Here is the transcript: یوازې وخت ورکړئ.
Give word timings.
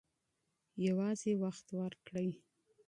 یوازې 0.87 1.33
وخت 1.43 1.65
ورکړئ. 1.79 2.29